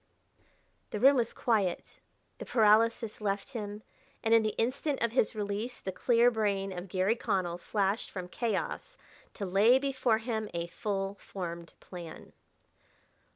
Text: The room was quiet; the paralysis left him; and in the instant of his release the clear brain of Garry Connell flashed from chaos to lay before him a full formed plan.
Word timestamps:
The 0.89 0.99
room 0.99 1.15
was 1.15 1.31
quiet; 1.31 1.99
the 2.39 2.45
paralysis 2.47 3.21
left 3.21 3.49
him; 3.51 3.83
and 4.23 4.33
in 4.33 4.41
the 4.41 4.57
instant 4.57 4.99
of 5.03 5.11
his 5.11 5.35
release 5.35 5.79
the 5.79 5.91
clear 5.91 6.31
brain 6.31 6.75
of 6.75 6.87
Garry 6.89 7.15
Connell 7.15 7.59
flashed 7.59 8.09
from 8.09 8.27
chaos 8.27 8.97
to 9.35 9.45
lay 9.45 9.77
before 9.77 10.17
him 10.17 10.49
a 10.55 10.65
full 10.65 11.17
formed 11.19 11.75
plan. 11.79 12.33